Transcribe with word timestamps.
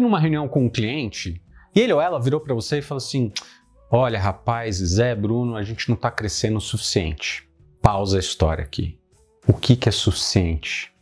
numa 0.00 0.18
reunião 0.18 0.48
com 0.48 0.66
um 0.66 0.70
cliente 0.70 1.42
e 1.74 1.80
ele 1.80 1.92
ou 1.92 2.00
ela 2.00 2.20
virou 2.20 2.40
para 2.40 2.54
você 2.54 2.78
e 2.78 2.82
falou 2.82 2.98
assim: 2.98 3.32
Olha, 3.90 4.18
rapaz, 4.18 4.76
Zé, 4.76 5.14
Bruno, 5.14 5.56
a 5.56 5.62
gente 5.62 5.88
não 5.88 5.96
está 5.96 6.10
crescendo 6.10 6.58
o 6.58 6.60
suficiente. 6.60 7.48
Pausa 7.80 8.18
a 8.18 8.20
história 8.20 8.62
aqui. 8.62 8.98
O 9.46 9.54
que, 9.54 9.74
que 9.74 9.88
é 9.88 9.92
suficiente? 9.92 10.92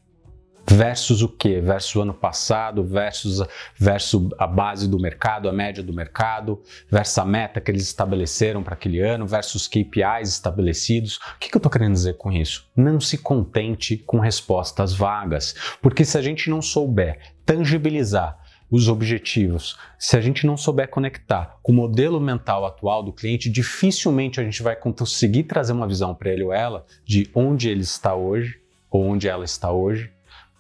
versus 0.71 1.21
o 1.23 1.29
que? 1.29 1.61
Versus 1.61 1.97
o 1.97 2.03
ano 2.03 2.15
passado, 2.15 2.85
versus, 2.85 3.43
versus 3.77 4.29
a 4.39 4.47
base 4.47 4.89
do 4.89 4.99
mercado, 5.01 5.49
a 5.49 5.53
média 5.53 5.83
do 5.83 5.93
mercado, 5.93 6.63
versus 6.89 7.19
a 7.19 7.25
meta 7.25 7.61
que 7.61 7.71
eles 7.71 7.83
estabeleceram 7.83 8.63
para 8.63 8.75
aquele 8.75 9.01
ano, 9.01 9.27
versus 9.27 9.67
KPIs 9.67 10.29
estabelecidos. 10.29 11.17
O 11.17 11.39
que, 11.41 11.49
que 11.49 11.57
eu 11.57 11.59
estou 11.59 11.71
querendo 11.71 11.95
dizer 11.95 12.17
com 12.17 12.31
isso? 12.31 12.71
Não 12.77 13.01
se 13.01 13.19
contente 13.19 13.97
com 13.97 14.21
respostas 14.21 14.93
vagas, 14.93 15.55
porque 15.83 16.05
se 16.05 16.17
a 16.17 16.23
gente 16.23 16.49
não 16.49 16.63
souber 16.63 17.19
tangibilizar 17.45 18.39
os 18.71 18.89
objetivos, 18.89 19.77
se 19.99 20.17
a 20.17 20.21
gente 20.21 20.47
não 20.47 20.57
souber 20.57 20.89
conectar 20.89 21.59
com 21.63 21.73
o 21.73 21.75
modelo 21.75 22.21
mental 22.21 22.65
atual 22.65 23.03
do 23.03 23.13
cliente, 23.13 23.51
dificilmente 23.51 24.41
a 24.41 24.45
gente 24.45 24.63
vai 24.63 24.77
conseguir 24.77 25.45
trazer 25.45 25.73
uma 25.73 25.89
visão 25.89 26.15
para 26.15 26.31
ele 26.31 26.45
ou 26.45 26.53
ela 26.53 26.87
de 27.05 27.29
onde 27.35 27.69
ele 27.69 27.83
está 27.83 28.15
hoje 28.15 28.61
ou 28.91 29.05
onde 29.05 29.29
ela 29.29 29.45
está 29.45 29.73
hoje 29.73 30.13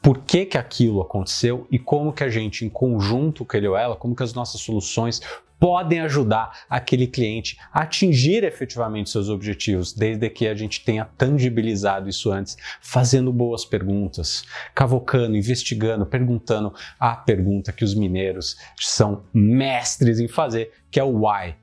por 0.02 0.18
que, 0.18 0.46
que 0.46 0.56
aquilo 0.56 1.02
aconteceu 1.02 1.66
e 1.70 1.78
como 1.78 2.12
que 2.12 2.24
a 2.24 2.28
gente, 2.28 2.64
em 2.64 2.68
conjunto 2.68 3.44
com 3.44 3.56
ele 3.56 3.68
ou 3.68 3.76
ela, 3.76 3.94
como 3.94 4.16
que 4.16 4.22
as 4.22 4.32
nossas 4.32 4.60
soluções 4.60 5.20
podem 5.60 6.00
ajudar 6.00 6.64
aquele 6.68 7.06
cliente 7.06 7.58
a 7.72 7.82
atingir 7.82 8.42
efetivamente 8.42 9.10
seus 9.10 9.28
objetivos, 9.28 9.92
desde 9.92 10.28
que 10.30 10.48
a 10.48 10.54
gente 10.54 10.82
tenha 10.82 11.04
tangibilizado 11.04 12.08
isso 12.08 12.32
antes, 12.32 12.56
fazendo 12.80 13.30
boas 13.30 13.64
perguntas, 13.64 14.42
cavocando, 14.74 15.36
investigando, 15.36 16.06
perguntando 16.06 16.74
a 16.98 17.14
pergunta 17.14 17.72
que 17.72 17.84
os 17.84 17.94
mineiros 17.94 18.56
são 18.78 19.24
mestres 19.34 20.18
em 20.18 20.26
fazer, 20.26 20.72
que 20.90 20.98
é 20.98 21.04
o 21.04 21.26
why 21.26 21.54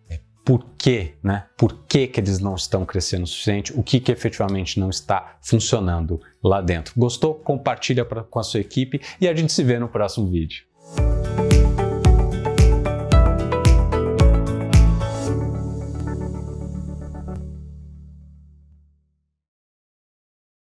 por 0.48 0.66
quê, 0.78 1.16
né? 1.22 1.45
Por 1.58 1.73
que, 1.89 2.08
que 2.08 2.22
eles 2.22 2.39
não 2.39 2.56
estão 2.56 2.86
crescendo 2.86 3.26
o 3.26 3.28
suficiente? 3.28 3.78
O 3.78 3.84
que, 3.84 4.00
que 4.00 4.14
efetivamente 4.14 4.80
não 4.80 4.89
está 4.89 5.38
funcionando 5.42 6.22
lá 6.42 6.61
dentro? 6.61 6.94
Gostou? 6.95 7.36
Compartilha 7.36 8.06
pra, 8.06 8.23
com 8.23 8.39
a 8.39 8.44
sua 8.44 8.61
equipe 8.61 9.02
e 9.20 9.28
a 9.28 9.36
gente 9.36 9.52
se 9.52 9.61
vê 9.61 9.78
no 9.78 9.89
próximo 9.89 10.26
vídeo. 10.26 10.64